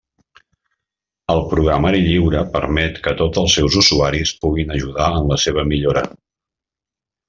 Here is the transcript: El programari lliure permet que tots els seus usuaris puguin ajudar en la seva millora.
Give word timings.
El 1.33 1.41
programari 1.51 1.99
lliure 2.07 2.43
permet 2.57 2.99
que 3.09 3.15
tots 3.21 3.45
els 3.45 3.61
seus 3.61 3.79
usuaris 3.85 4.35
puguin 4.45 4.77
ajudar 4.81 5.15
en 5.23 5.33
la 5.35 5.43
seva 5.49 5.71
millora. 5.75 6.09